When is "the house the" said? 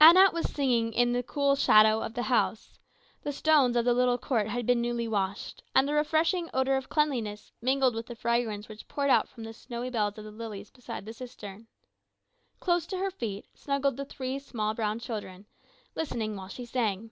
2.14-3.32